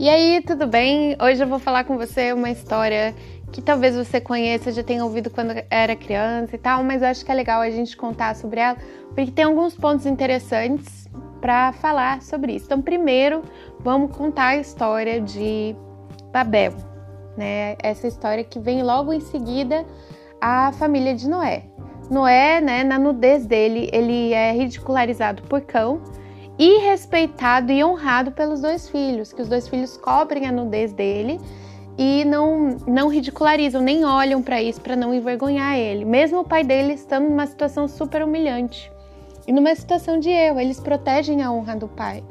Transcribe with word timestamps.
E 0.00 0.08
aí, 0.08 0.40
tudo 0.40 0.64
bem? 0.68 1.16
Hoje 1.20 1.42
eu 1.42 1.48
vou 1.48 1.58
falar 1.58 1.82
com 1.82 1.98
você 1.98 2.32
uma 2.32 2.48
história 2.48 3.12
que 3.50 3.60
talvez 3.60 3.96
você 3.96 4.20
conheça, 4.20 4.70
já 4.70 4.80
tenha 4.80 5.04
ouvido 5.04 5.28
quando 5.28 5.52
era 5.68 5.96
criança 5.96 6.54
e 6.54 6.58
tal, 6.58 6.84
mas 6.84 7.02
eu 7.02 7.08
acho 7.08 7.24
que 7.24 7.32
é 7.32 7.34
legal 7.34 7.60
a 7.60 7.68
gente 7.68 7.96
contar 7.96 8.36
sobre 8.36 8.60
ela, 8.60 8.76
porque 9.08 9.32
tem 9.32 9.44
alguns 9.44 9.74
pontos 9.74 10.06
interessantes 10.06 11.08
para 11.40 11.72
falar 11.72 12.22
sobre 12.22 12.54
isso. 12.54 12.66
Então, 12.66 12.80
primeiro, 12.80 13.42
vamos 13.80 14.16
contar 14.16 14.50
a 14.50 14.56
história 14.58 15.20
de 15.20 15.74
Babel, 16.32 16.74
né? 17.36 17.74
Essa 17.82 18.06
história 18.06 18.44
que 18.44 18.60
vem 18.60 18.84
logo 18.84 19.12
em 19.12 19.20
seguida 19.20 19.84
a 20.40 20.70
família 20.74 21.12
de 21.12 21.28
Noé. 21.28 21.64
Noé, 22.08 22.60
né, 22.60 22.84
na 22.84 23.00
nudez 23.00 23.46
dele, 23.46 23.90
ele 23.92 24.32
é 24.32 24.52
ridicularizado 24.52 25.42
por 25.42 25.60
cão 25.62 26.00
e 26.58 26.78
respeitado 26.78 27.70
e 27.70 27.84
honrado 27.84 28.32
pelos 28.32 28.60
dois 28.60 28.88
filhos, 28.88 29.32
que 29.32 29.40
os 29.40 29.48
dois 29.48 29.68
filhos 29.68 29.96
cobrem 29.96 30.46
a 30.46 30.52
nudez 30.52 30.92
dele 30.92 31.40
e 31.96 32.24
não, 32.24 32.76
não 32.86 33.08
ridicularizam, 33.08 33.80
nem 33.80 34.04
olham 34.04 34.42
para 34.42 34.62
isso 34.62 34.80
para 34.80 34.96
não 34.96 35.14
envergonhar 35.14 35.76
ele. 35.76 36.04
Mesmo 36.04 36.40
o 36.40 36.44
pai 36.44 36.64
dele 36.64 36.94
estando 36.94 37.28
numa 37.28 37.46
situação 37.46 37.86
super 37.86 38.22
humilhante 38.22 38.90
e 39.46 39.52
numa 39.52 39.74
situação 39.74 40.18
de 40.18 40.30
erro, 40.30 40.60
eles 40.60 40.80
protegem 40.80 41.42
a 41.42 41.50
honra 41.50 41.76
do 41.76 41.88
pai. 41.88 42.22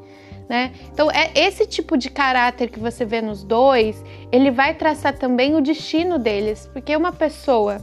Né? 0.47 0.71
Então, 0.93 1.11
é 1.11 1.31
esse 1.35 1.65
tipo 1.65 1.97
de 1.97 2.09
caráter 2.09 2.69
que 2.69 2.79
você 2.79 3.03
vê 3.03 3.21
nos 3.21 3.43
dois, 3.43 4.01
ele 4.31 4.49
vai 4.49 4.73
traçar 4.73 5.17
também 5.17 5.55
o 5.55 5.61
destino 5.61 6.17
deles, 6.17 6.69
porque 6.71 6.95
uma 6.95 7.11
pessoa 7.11 7.79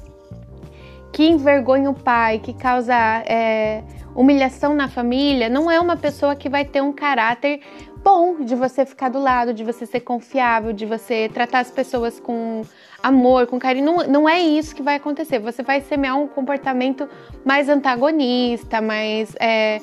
que 1.12 1.28
envergonha 1.28 1.90
o 1.90 1.94
pai, 1.94 2.38
que 2.38 2.54
causa 2.54 2.94
é, 3.26 3.82
humilhação 4.14 4.74
na 4.74 4.88
família, 4.88 5.48
não 5.48 5.70
é 5.70 5.80
uma 5.80 5.96
pessoa 5.96 6.36
que 6.36 6.48
vai 6.48 6.64
ter 6.64 6.80
um 6.80 6.92
caráter 6.92 7.60
bom 8.04 8.44
de 8.44 8.54
você 8.54 8.84
ficar 8.84 9.08
do 9.08 9.18
lado, 9.18 9.54
de 9.54 9.64
você 9.64 9.86
ser 9.86 10.00
confiável, 10.00 10.72
de 10.72 10.84
você 10.84 11.30
tratar 11.32 11.60
as 11.60 11.70
pessoas 11.70 12.20
com 12.20 12.62
amor, 13.02 13.46
com 13.46 13.58
carinho. 13.58 13.86
Não, 13.86 13.96
não 14.06 14.28
é 14.28 14.40
isso 14.40 14.74
que 14.74 14.82
vai 14.82 14.96
acontecer. 14.96 15.38
Você 15.38 15.62
vai 15.62 15.80
semear 15.80 16.18
um 16.18 16.28
comportamento 16.28 17.08
mais 17.44 17.68
antagonista, 17.68 18.80
mais. 18.80 19.34
É, 19.40 19.80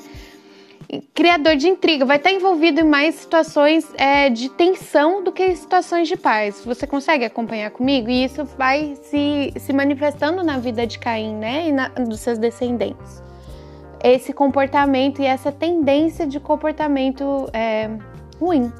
criador 1.14 1.56
de 1.56 1.68
intriga, 1.68 2.04
vai 2.04 2.18
estar 2.18 2.30
envolvido 2.30 2.80
em 2.80 2.84
mais 2.84 3.14
situações 3.14 3.90
é, 3.96 4.28
de 4.28 4.50
tensão 4.50 5.24
do 5.24 5.32
que 5.32 5.56
situações 5.56 6.06
de 6.06 6.16
paz. 6.16 6.62
Você 6.64 6.86
consegue 6.86 7.24
acompanhar 7.24 7.70
comigo? 7.70 8.08
E 8.10 8.24
isso 8.24 8.44
vai 8.56 8.94
se, 9.02 9.52
se 9.56 9.72
manifestando 9.72 10.44
na 10.44 10.58
vida 10.58 10.86
de 10.86 10.98
Caim, 10.98 11.34
né? 11.34 11.68
E 11.68 11.72
na, 11.72 11.88
dos 11.88 12.20
seus 12.20 12.38
descendentes 12.38 13.22
esse 14.02 14.32
comportamento 14.32 15.22
e 15.22 15.26
essa 15.26 15.52
tendência 15.52 16.26
de 16.26 16.40
comportamento 16.40 17.48
é, 17.52 17.88
ruim. 18.40 18.72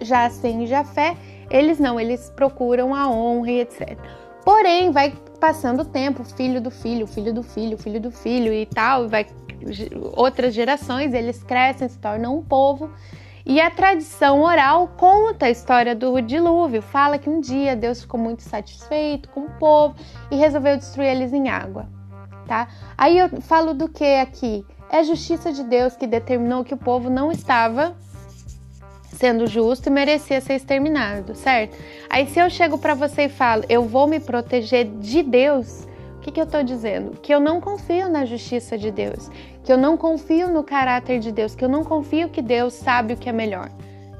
Já 0.00 0.28
sem 0.30 0.66
Jafé, 0.66 1.16
eles 1.50 1.78
não, 1.78 1.98
eles 1.98 2.30
procuram 2.30 2.94
a 2.94 3.08
honra 3.08 3.50
e 3.50 3.60
etc. 3.60 3.98
Porém, 4.44 4.90
vai 4.90 5.14
passando 5.40 5.80
o 5.80 5.84
tempo, 5.84 6.24
filho 6.24 6.60
do 6.60 6.70
filho, 6.70 7.06
filho 7.06 7.32
do 7.32 7.42
filho, 7.42 7.78
filho 7.78 8.00
do 8.00 8.10
filho 8.10 8.52
e 8.52 8.66
tal, 8.66 9.08
vai 9.08 9.26
outras 10.16 10.52
gerações, 10.52 11.14
eles 11.14 11.42
crescem, 11.42 11.88
se 11.88 11.98
tornam 11.98 12.38
um 12.38 12.42
povo. 12.42 12.90
E 13.46 13.60
a 13.60 13.70
tradição 13.70 14.42
oral 14.42 14.88
conta 14.96 15.46
a 15.46 15.50
história 15.50 15.94
do 15.94 16.20
dilúvio, 16.20 16.80
fala 16.80 17.18
que 17.18 17.28
um 17.28 17.40
dia 17.40 17.76
Deus 17.76 18.00
ficou 18.00 18.18
muito 18.18 18.42
satisfeito 18.42 19.28
com 19.28 19.40
o 19.40 19.50
povo 19.58 19.94
e 20.30 20.36
resolveu 20.36 20.76
destruir 20.76 21.08
eles 21.08 21.32
em 21.32 21.48
água 21.48 21.93
tá? 22.46 22.68
Aí 22.96 23.18
eu 23.18 23.28
falo 23.42 23.74
do 23.74 23.88
que 23.88 24.04
aqui? 24.04 24.64
É 24.90 24.98
a 24.98 25.02
justiça 25.02 25.52
de 25.52 25.64
Deus 25.64 25.96
que 25.96 26.06
determinou 26.06 26.64
que 26.64 26.74
o 26.74 26.76
povo 26.76 27.10
não 27.10 27.32
estava 27.32 27.96
sendo 29.14 29.46
justo 29.46 29.88
e 29.88 29.90
merecia 29.90 30.40
ser 30.40 30.54
exterminado, 30.54 31.34
certo? 31.34 31.76
Aí 32.10 32.26
se 32.26 32.38
eu 32.38 32.50
chego 32.50 32.78
para 32.78 32.94
você 32.94 33.22
e 33.22 33.28
falo, 33.28 33.64
eu 33.68 33.84
vou 33.84 34.06
me 34.06 34.20
proteger 34.20 34.84
de 34.98 35.22
Deus, 35.22 35.86
o 36.16 36.20
que, 36.20 36.32
que 36.32 36.40
eu 36.40 36.44
estou 36.44 36.62
dizendo? 36.62 37.12
Que 37.20 37.34
eu 37.34 37.40
não 37.40 37.60
confio 37.60 38.08
na 38.08 38.24
justiça 38.24 38.76
de 38.76 38.90
Deus, 38.90 39.30
que 39.62 39.72
eu 39.72 39.78
não 39.78 39.96
confio 39.96 40.48
no 40.48 40.62
caráter 40.62 41.20
de 41.20 41.30
Deus, 41.30 41.54
que 41.54 41.64
eu 41.64 41.68
não 41.68 41.84
confio 41.84 42.28
que 42.28 42.42
Deus 42.42 42.74
sabe 42.74 43.14
o 43.14 43.16
que 43.16 43.28
é 43.28 43.32
melhor, 43.32 43.70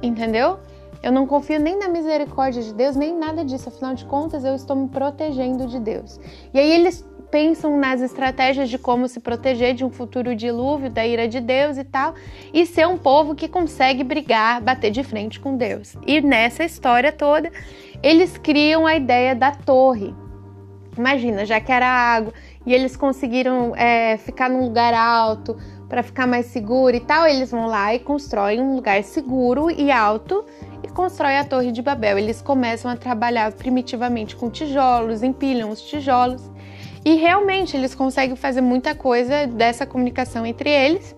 entendeu? 0.03 0.59
Eu 1.05 1.13
não 1.13 1.27
confio 1.27 1.61
nem 1.61 1.79
na 1.79 1.87
misericórdia 1.87 2.63
de 2.63 2.73
Deus, 2.73 2.97
nem 2.97 3.15
nada 3.15 3.45
disso. 3.45 3.69
Afinal 3.69 3.95
de 3.95 4.07
contas, 4.07 4.43
eu 4.43 4.55
estou 4.55 4.75
me 4.75 4.89
protegendo 4.89 5.67
de 5.67 5.79
Deus. 5.79 6.19
E 6.53 6.59
aí 6.59 6.73
eles 6.73 7.05
pensam 7.35 7.77
nas 7.77 8.01
estratégias 8.01 8.71
de 8.71 8.79
como 8.79 9.09
se 9.09 9.19
proteger 9.19 9.75
de 9.75 9.85
um 9.85 9.91
futuro 9.91 10.37
dilúvio, 10.37 10.89
da 10.89 11.05
ira 11.05 11.27
de 11.27 11.41
Deus 11.41 11.77
e 11.77 11.83
tal, 11.83 12.15
e 12.53 12.65
ser 12.65 12.87
um 12.87 12.97
povo 12.97 13.35
que 13.35 13.49
consegue 13.49 14.05
brigar, 14.05 14.61
bater 14.61 14.93
de 14.93 15.03
frente 15.03 15.41
com 15.41 15.57
Deus. 15.57 15.97
E 16.07 16.21
nessa 16.21 16.63
história 16.63 17.11
toda, 17.11 17.51
eles 18.05 18.39
criam 18.39 18.87
a 18.87 18.95
ideia 18.95 19.35
da 19.35 19.51
torre. 19.51 20.15
Imagina, 20.97 21.45
já 21.45 21.59
que 21.59 21.73
era 21.73 21.89
água 21.89 22.33
e 22.65 22.73
eles 22.73 22.97
conseguiram 22.97 23.75
é, 23.75 24.17
ficar 24.17 24.49
num 24.49 24.63
lugar 24.63 24.95
alto 24.95 25.57
para 25.89 26.05
ficar 26.05 26.29
mais 26.29 26.47
seguro 26.47 26.95
e 26.95 27.01
tal, 27.01 27.27
eles 27.27 27.51
vão 27.51 27.67
lá 27.67 27.93
e 27.93 27.99
constroem 27.99 28.61
um 28.61 28.77
lugar 28.77 29.03
seguro 29.03 29.73
e 29.73 29.91
alto 29.91 30.45
e 30.85 30.89
constroem 30.89 31.39
a 31.39 31.45
Torre 31.45 31.73
de 31.73 31.83
Babel. 31.83 32.17
Eles 32.17 32.41
começam 32.41 32.89
a 32.89 32.97
trabalhar 32.97 33.51
primitivamente 33.55 34.37
com 34.37 34.49
tijolos, 34.49 35.25
empilham 35.25 35.71
os 35.71 35.83
tijolos 35.83 36.54
e 37.05 37.15
realmente 37.17 37.77
eles 37.77 37.95
conseguem 37.95 38.35
fazer 38.35 38.61
muita 38.61 38.95
coisa 38.95 39.47
dessa 39.47 39.85
comunicação 39.85 40.47
entre 40.47 40.71
eles 40.71 41.15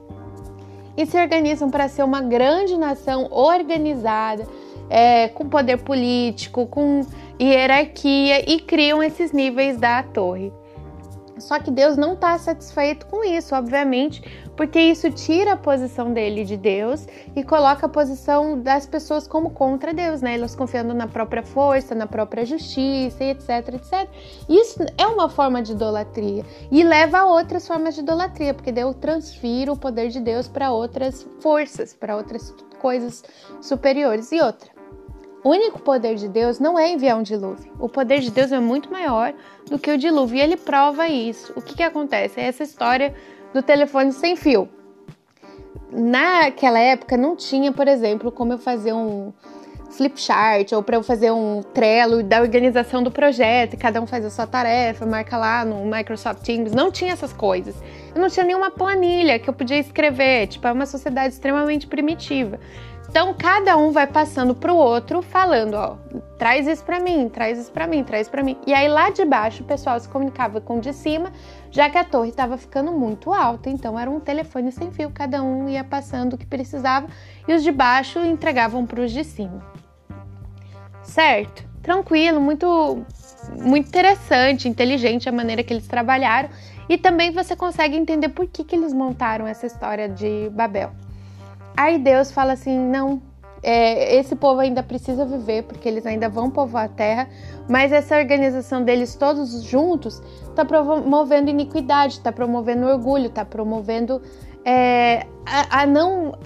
e 0.97 1.07
se 1.07 1.17
organizam 1.17 1.71
para 1.71 1.89
ser 1.89 2.03
uma 2.03 2.21
grande 2.21 2.77
nação 2.77 3.29
organizada, 3.31 4.47
é, 4.89 5.29
com 5.29 5.49
poder 5.49 5.79
político, 5.79 6.67
com 6.67 7.03
hierarquia 7.41 8.51
e 8.51 8.59
criam 8.61 9.03
esses 9.03 9.31
níveis 9.31 9.77
da 9.79 10.03
torre. 10.03 10.53
Só 11.39 11.59
que 11.59 11.71
Deus 11.71 11.97
não 11.99 12.15
está 12.15 12.39
satisfeito 12.39 13.07
com 13.07 13.23
isso, 13.23 13.55
obviamente, 13.55 14.23
porque 14.57 14.81
isso 14.81 15.11
tira 15.11 15.53
a 15.53 15.57
posição 15.57 16.13
dele 16.13 16.45
de 16.45 16.57
Deus 16.57 17.07
e 17.35 17.45
coloca 17.45 17.87
a 17.87 17.89
posição 17.89 18.59
das 18.61 18.87
pessoas 18.87 19.29
como 19.29 19.51
contra 19.51 19.93
Deus, 19.93 20.23
né? 20.23 20.35
Elas 20.35 20.57
confiando 20.57 20.95
na 20.95 21.07
própria 21.07 21.43
força, 21.43 21.95
na 21.95 22.07
própria 22.07 22.45
justiça 22.45 23.23
etc, 23.25 23.75
etc. 23.75 24.09
Isso 24.49 24.85
é 24.97 25.07
uma 25.07 25.29
forma 25.29 25.63
de 25.63 25.73
idolatria 25.73 26.45
e 26.71 26.83
leva 26.83 27.19
a 27.19 27.27
outras 27.27 27.67
formas 27.67 27.95
de 27.95 28.01
idolatria, 28.01 28.55
porque 28.55 28.73
Deus 28.73 28.97
transfere 28.97 29.71
o 29.71 29.77
poder 29.77 30.09
de 30.09 30.21
Deus 30.21 30.49
para 30.49 30.73
outras 30.73 31.27
forças, 31.41 31.93
para 31.93 32.17
outras 32.17 32.55
coisas 32.81 33.25
superiores 33.61 34.33
e 34.33 34.41
outra. 34.41 34.77
O 35.45 35.51
único 35.51 35.81
poder 35.81 36.17
de 36.17 36.29
Deus 36.29 36.59
não 36.59 36.77
é 36.77 36.91
enviar 36.91 37.17
um 37.17 37.23
dilúvio. 37.23 37.73
O 37.79 37.89
poder 37.89 38.19
de 38.19 38.33
Deus 38.33 38.51
é 38.51 38.59
muito 38.59 38.91
maior 38.91 39.33
do 39.71 39.79
que 39.79 39.93
o 39.93 39.97
dilúvio 39.97 40.39
e 40.39 40.41
ele 40.41 40.57
prova 40.57 41.09
isso. 41.09 41.53
O 41.55 41.63
que, 41.63 41.77
que 41.77 41.83
acontece? 41.85 42.41
É 42.41 42.49
essa 42.49 42.65
história 42.65 43.15
do 43.57 43.63
telefone 43.63 44.13
sem 44.13 44.37
fio. 44.37 44.69
Naquela 45.91 46.79
época 46.79 47.17
não 47.17 47.35
tinha, 47.35 47.73
por 47.73 47.89
exemplo, 47.89 48.31
como 48.31 48.53
eu 48.53 48.59
fazer 48.59 48.93
um 48.93 49.33
flip 49.91 50.21
chart 50.21 50.73
ou 50.73 50.83
para 50.83 50.97
eu 50.97 51.03
fazer 51.03 51.31
um 51.31 51.63
Trello 51.63 52.23
da 52.23 52.43
organização 52.43 53.03
do 53.03 53.11
projeto, 53.11 53.75
e 53.75 53.77
cada 53.79 54.01
um 54.01 54.07
faz 54.07 54.25
a 54.27 54.31
sua 54.31 54.47
tarefa, 54.47 55.07
marca 55.07 55.39
lá 55.39 55.65
no 55.65 55.87
Microsoft 55.87 56.43
Teams. 56.43 56.73
Não 56.73 56.93
tinha 56.93 57.15
essas 57.15 57.33
coisas. 57.33 57.75
Eu 58.15 58.21
não 58.21 58.29
tinha 58.29 58.45
nenhuma 58.45 58.71
planilha 58.71 59.39
que 59.39 59.49
eu 59.49 59.55
podia 59.55 59.79
escrever. 59.79 60.49
Tipo, 60.49 60.69
é 60.69 60.73
uma 60.73 60.85
sociedade 60.85 61.33
extremamente 61.33 61.87
primitiva. 61.87 62.61
Então 63.09 63.33
cada 63.33 63.77
um 63.79 63.91
vai 63.91 64.07
passando 64.07 64.55
para 64.55 64.73
o 64.73 64.77
outro 64.77 65.23
falando, 65.23 65.75
ó, 65.75 65.97
traz 66.39 66.67
isso 66.67 66.85
para 66.85 67.01
mim, 67.01 67.29
traz 67.29 67.59
isso 67.59 67.73
para 67.73 67.87
mim, 67.87 68.05
traz 68.05 68.29
para 68.29 68.43
mim. 68.43 68.57
E 68.67 68.75
aí 68.75 68.89
lá 68.89 69.11
de 69.11 69.25
baixo 69.25 69.63
o 69.63 69.67
pessoal 69.67 69.99
se 69.99 70.09
comunicava 70.09 70.61
com 70.61 70.79
o 70.79 70.81
de 70.81 70.93
cima, 70.93 71.33
já 71.71 71.89
que 71.89 71.99
a 71.99 72.05
torre 72.05 72.31
estava 72.31 72.57
ficando 72.57 72.93
muito 72.93 73.33
alta, 73.33 73.71
então 73.71 73.99
era 73.99 74.11
um 74.11 74.21
telefone 74.21 74.71
sem 74.71 74.91
fio, 74.91 75.11
cada 75.11 75.43
um 75.43 75.69
ia 75.69 75.85
passando 75.85 76.35
o 76.35 76.39
que 76.39 76.47
precisava 76.47 77.07
e 77.47 77.55
os 77.55 77.63
de 77.63 77.73
baixo 77.73 78.19
entregavam 78.21 78.87
para 78.87 79.01
os 79.01 79.13
de 79.13 79.25
cima. 79.25 79.65
Certo? 81.03 81.65
Tranquilo, 81.83 82.41
muito 82.41 83.05
muito 83.61 83.89
interessante, 83.89 84.69
inteligente 84.69 85.29
a 85.29 85.33
maneira 85.33 85.63
que 85.63 85.73
eles 85.73 85.87
trabalharam 85.87 86.49
e 86.89 86.99
também 86.99 87.31
você 87.31 87.55
consegue 87.55 87.97
entender 87.97 88.29
por 88.31 88.47
que, 88.47 88.65
que 88.65 88.75
eles 88.75 88.93
montaram 88.93 89.47
essa 89.47 89.67
história 89.67 90.09
de 90.09 90.51
Babel. 90.51 90.91
Aí 91.77 91.99
Deus 91.99 92.33
fala 92.33 92.53
assim: 92.53 92.79
não, 92.79 93.21
é, 93.63 94.17
esse 94.17 94.37
povo 94.37 94.61
ainda 94.61 94.83
precisa 94.83 95.25
viver, 95.25 95.65
porque 95.65 95.89
eles 95.89 96.07
ainda 96.07 96.29
vão 96.29 96.51
povoar 96.51 96.85
a 96.85 96.89
terra, 96.89 97.29
mas 97.69 97.93
essa 97.93 98.17
organização 98.17 98.85
deles 98.85 99.15
todos 99.15 99.63
juntos 99.63 100.23
está 100.49 100.65
promovendo 100.65 101.51
iniquidade, 101.51 102.15
está 102.15 102.33
promovendo 102.33 102.87
orgulho, 102.87 103.27
está 103.27 103.45
promovendo 103.45 104.23
é, 104.65 105.27
a, 105.47 105.83
a, 105.83 105.87
não. 105.87 106.37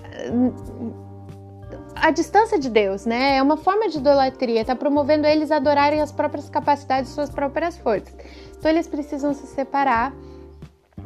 A 1.97 2.11
distância 2.11 2.59
de 2.59 2.69
Deus, 2.69 3.07
né? 3.07 3.37
É 3.37 3.43
uma 3.43 3.57
forma 3.57 3.89
de 3.89 3.99
idolatria, 3.99 4.61
está 4.61 4.77
promovendo 4.77 5.27
eles 5.27 5.51
adorarem 5.51 6.01
as 6.01 6.13
próprias 6.13 6.49
capacidades, 6.49 7.11
suas 7.11 7.31
próprias 7.31 7.79
forças. 7.79 8.15
Então 8.59 8.71
eles 8.71 8.87
precisam 8.87 9.33
se 9.33 9.47
separar 9.47 10.15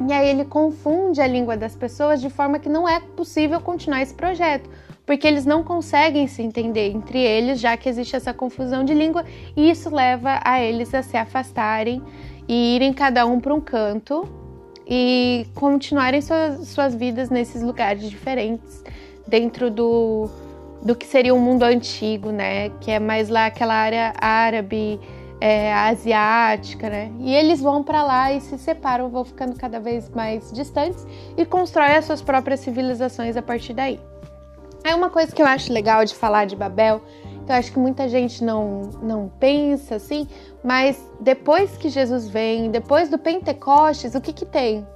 e 0.09 0.13
aí 0.13 0.29
ele 0.29 0.45
confunde 0.45 1.21
a 1.21 1.27
língua 1.27 1.57
das 1.57 1.77
pessoas 1.77 2.21
de 2.21 2.29
forma 2.29 2.59
que 2.59 2.69
não 2.69 2.89
é 2.89 2.99
possível 2.99 3.61
continuar 3.61 4.03
esse 4.03 4.15
projeto. 4.15 4.69
Porque 5.07 5.27
eles 5.27 5.45
não 5.45 5.63
conseguem 5.63 6.27
se 6.27 6.43
entender 6.43 6.91
entre 6.91 7.19
eles, 7.19 7.61
já 7.61 7.77
que 7.77 7.89
existe 7.89 8.17
essa 8.17 8.33
confusão 8.33 8.85
de 8.85 8.95
língua, 8.95 9.25
e 9.57 9.71
isso 9.71 9.95
leva 9.95 10.41
a 10.43 10.61
eles 10.63 10.95
a 10.95 11.03
se 11.03 11.17
afastarem 11.17 12.03
e 12.49 12.77
irem 12.77 12.93
cada 12.93 13.27
um 13.27 13.41
para 13.41 13.55
um 13.55 13.61
canto 13.61 14.29
e 14.87 15.47
continuarem 15.55 16.21
suas, 16.21 16.69
suas 16.69 16.95
vidas 16.95 17.31
nesses 17.31 17.63
lugares 17.63 18.09
diferentes, 18.09 18.83
dentro 19.27 19.71
do, 19.71 20.29
do 20.83 20.95
que 20.95 21.07
seria 21.07 21.35
o 21.35 21.39
um 21.39 21.41
mundo 21.41 21.63
antigo, 21.63 22.31
né? 22.31 22.71
Que 22.81 22.91
é 22.91 22.99
mais 22.99 23.29
lá 23.29 23.47
aquela 23.47 23.75
área 23.75 24.13
árabe, 24.19 25.01
é, 25.41 25.73
asiática, 25.73 26.89
né? 26.89 27.11
E 27.21 27.35
eles 27.35 27.61
vão 27.61 27.83
para 27.83 28.03
lá 28.03 28.33
e 28.33 28.41
se 28.41 28.59
separam, 28.59 29.09
vão 29.09 29.25
ficando 29.25 29.57
cada 29.57 29.81
vez 29.81 30.09
mais 30.11 30.53
distantes 30.53 31.07
e 31.37 31.45
constroem 31.45 31.97
as 31.97 32.05
suas 32.05 32.23
próprias 32.23 32.61
civilizações 32.61 33.37
a 33.37 33.43
partir 33.43 33.73
daí. 33.73 33.99
É 34.85 34.95
uma 34.95 35.09
coisa 35.09 35.35
que 35.35 35.41
eu 35.41 35.47
acho 35.47 35.73
legal 35.73 36.05
de 36.05 36.15
falar 36.15 36.45
de 36.45 36.55
Babel, 36.55 37.01
que 37.47 37.51
eu 37.51 37.57
acho 37.57 37.73
que 37.73 37.79
muita 37.79 38.07
gente 38.07 38.45
não, 38.45 38.83
não 39.03 39.33
pensa 39.41 39.95
assim, 39.95 40.29
mas 40.63 41.03
depois 41.19 41.75
que 41.79 41.89
Jesus 41.89 42.29
vem, 42.29 42.71
depois 42.71 43.09
do 43.09 43.17
Pentecostes, 43.17 44.15
o 44.15 44.21
que 44.21 44.31
que 44.31 44.45
tem? 44.45 44.87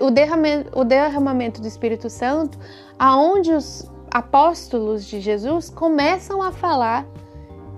O 0.00 0.12
derramamento, 0.12 0.78
o 0.78 0.84
derramamento 0.84 1.60
do 1.60 1.66
Espírito 1.66 2.08
Santo, 2.08 2.56
aonde 2.96 3.52
os 3.52 3.90
apóstolos 4.12 5.04
de 5.04 5.20
Jesus 5.20 5.68
começam 5.68 6.40
a 6.40 6.52
falar 6.52 7.04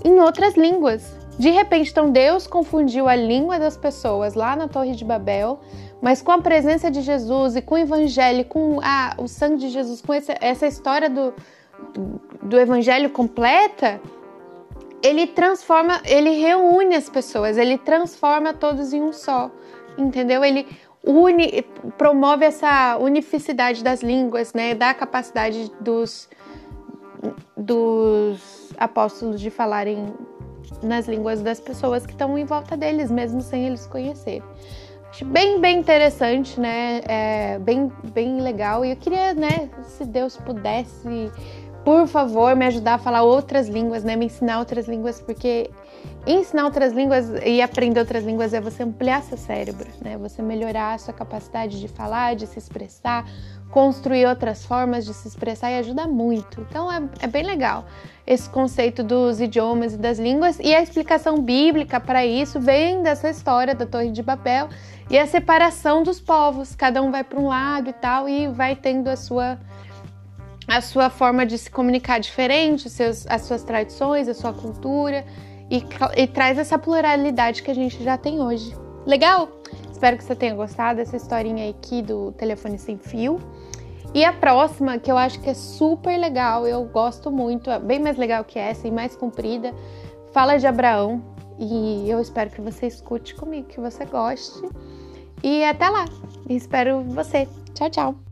em 0.05 0.21
outras 0.21 0.55
línguas. 0.55 1.22
De 1.39 1.51
repente, 1.51 1.91
então 1.91 2.11
Deus 2.11 2.47
confundiu 2.47 3.09
a 3.09 3.17
língua 3.17 3.59
das 3.59 3.77
pessoas 3.77 4.35
lá 4.35 4.55
na 4.55 4.69
Torre 4.69 4.95
de 4.95 5.05
Babel 5.05 5.61
mas 6.03 6.21
com 6.21 6.33
a 6.33 6.39
presença 6.43 6.91
de 6.91 7.01
Jesus 7.01 7.55
e 7.55 7.63
com 7.63 7.77
o 7.77 7.79
evangelho, 7.79 8.45
com 8.45 8.81
a, 8.83 9.15
o 9.19 9.29
sangue 9.29 9.59
de 9.59 9.69
Jesus, 9.69 10.03
com 10.03 10.13
essa, 10.13 10.35
essa 10.41 10.67
história 10.67 11.09
do, 11.09 11.33
do, 12.43 12.59
evangelho 12.59 13.09
completa, 13.09 14.01
ele 15.01 15.29
transforma, 15.29 16.03
ele 16.05 16.31
reúne 16.31 16.97
as 16.97 17.09
pessoas, 17.09 17.57
ele 17.57 17.79
transforma 17.79 18.53
todos 18.53 18.93
em 18.93 19.01
um 19.01 19.13
só, 19.13 19.49
entendeu? 19.97 20.45
Ele 20.45 20.67
une, 21.05 21.63
promove 21.97 22.47
essa 22.47 22.99
unificidade 22.99 23.85
das 23.85 24.03
línguas, 24.03 24.53
né? 24.53 24.75
Dá 24.75 24.91
a 24.91 24.95
capacidade 24.95 25.71
dos, 25.81 26.29
dos 27.57 28.73
apóstolos 28.77 29.41
de 29.41 29.51
falarem 29.51 30.13
nas 30.83 31.07
línguas 31.09 31.43
das 31.43 31.61
pessoas 31.61 32.07
que 32.07 32.13
estão 32.13 32.39
em 32.39 32.45
volta 32.45 32.77
deles, 32.77 33.11
mesmo 33.11 33.41
sem 33.41 33.67
eles 33.67 33.87
conhecerem. 33.87 34.43
Acho 35.11 35.27
bem, 35.27 35.61
bem 35.61 35.79
interessante, 35.79 36.59
né? 36.59 37.03
É 37.07 37.59
bem, 37.59 37.93
bem 38.15 38.41
legal. 38.41 38.83
E 38.83 38.91
eu 38.93 38.97
queria, 38.97 39.35
né, 39.35 39.69
se 39.85 40.07
Deus 40.07 40.39
pudesse, 40.39 41.31
por 41.85 42.07
favor, 42.07 42.55
me 42.55 42.67
ajudar 42.67 42.95
a 42.95 42.99
falar 42.99 43.23
outras 43.23 43.69
línguas, 43.69 44.05
né? 44.05 44.15
Me 44.17 44.27
ensinar 44.27 44.59
outras 44.59 44.87
línguas, 44.87 45.21
porque 45.21 45.71
ensinar 46.27 46.65
outras 46.65 46.93
línguas 46.93 47.27
e 47.45 47.61
aprender 47.61 47.99
outras 47.99 48.25
línguas 48.25 48.55
é 48.55 48.61
você 48.61 48.83
ampliar 48.83 49.23
seu 49.23 49.37
cérebro, 49.37 49.89
né? 50.01 50.17
Você 50.19 50.43
melhorar 50.43 50.95
a 50.95 50.99
sua 50.99 51.13
capacidade 51.13 51.81
de 51.81 51.89
falar, 51.89 52.37
de 52.37 52.47
se 52.47 52.59
expressar, 52.59 53.27
construir 53.71 54.27
outras 54.27 54.65
formas 54.65 55.05
de 55.05 55.13
se 55.13 55.27
expressar 55.27 55.73
e 55.73 55.79
ajuda 55.79 56.07
muito. 56.07 56.61
Então 56.61 56.93
é, 56.93 57.03
é 57.21 57.27
bem 57.27 57.43
legal 57.43 57.85
esse 58.25 58.49
conceito 58.49 59.03
dos 59.03 59.41
idiomas 59.41 59.95
e 59.95 59.97
das 59.97 60.19
línguas 60.19 60.59
e 60.61 60.73
a 60.73 60.81
explicação 60.81 61.41
bíblica 61.41 61.99
para 61.99 62.25
isso 62.25 62.61
vem 62.61 63.03
dessa 63.03 63.29
história 63.29 63.75
da 63.75 63.85
Torre 63.85 64.13
de 64.13 64.23
Babel 64.23 64.69
e 65.11 65.19
a 65.19 65.27
separação 65.27 66.05
dos 66.05 66.21
povos. 66.21 66.77
Cada 66.77 67.03
um 67.03 67.11
vai 67.11 67.25
para 67.25 67.41
um 67.41 67.49
lado 67.49 67.91
e 67.91 67.93
tal 67.93 68.29
e 68.29 68.47
vai 68.47 68.77
tendo 68.77 69.09
a 69.09 69.17
sua 69.17 69.59
a 70.73 70.81
sua 70.81 71.11
forma 71.11 71.45
de 71.45 71.59
se 71.59 71.71
comunicar 71.71 72.19
diferente, 72.19 72.89
seus, 72.89 73.27
as 73.27 73.43
suas 73.43 73.63
tradições, 73.63 74.27
a 74.27 74.33
sua 74.33 74.55
cultura 74.55 75.23
e, 75.71 75.85
e 76.17 76.27
traz 76.27 76.57
essa 76.57 76.79
pluralidade 76.79 77.63
que 77.63 77.71
a 77.71 77.75
gente 77.75 78.03
já 78.03 78.17
tem 78.17 78.41
hoje. 78.41 78.75
Legal? 79.07 79.49
Espero 79.91 80.17
que 80.17 80.25
você 80.25 80.35
tenha 80.35 80.55
gostado 80.55 80.97
dessa 80.97 81.15
historinha 81.15 81.69
aqui 81.69 82.01
do 82.01 82.33
telefone 82.33 82.79
sem 82.79 82.97
fio. 82.97 83.39
E 84.15 84.25
a 84.25 84.33
próxima, 84.33 84.99
que 84.99 85.13
eu 85.13 85.19
acho 85.19 85.41
que 85.43 85.51
é 85.51 85.55
super 85.55 86.19
legal, 86.19 86.67
eu 86.67 86.85
gosto 86.85 87.31
muito, 87.31 87.71
é 87.71 87.79
bem 87.79 88.01
mais 88.01 88.17
legal 88.17 88.43
que 88.43 88.59
essa 88.59 88.89
e 88.89 88.91
mais 88.91 89.15
comprida, 89.15 89.75
fala 90.33 90.57
de 90.57 90.67
Abraão. 90.67 91.23
E 91.59 92.09
eu 92.09 92.19
espero 92.19 92.49
que 92.49 92.63
você 92.63 92.87
escute 92.87 93.35
comigo, 93.35 93.69
que 93.69 93.79
você 93.79 94.07
goste. 94.07 94.63
E 95.43 95.65
até 95.65 95.89
lá. 95.91 96.07
Espero 96.49 97.03
você. 97.03 97.47
Tchau, 97.75 97.91
tchau. 97.91 98.32